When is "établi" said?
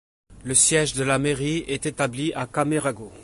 1.85-2.33